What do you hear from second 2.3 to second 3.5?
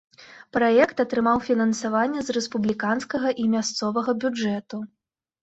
рэспубліканскага і